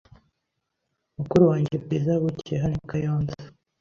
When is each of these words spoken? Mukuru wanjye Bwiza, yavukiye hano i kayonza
Mukuru 1.17 1.43
wanjye 1.51 1.73
Bwiza, 1.83 2.09
yavukiye 2.11 2.57
hano 2.63 2.75
i 2.81 2.87
kayonza 2.89 3.37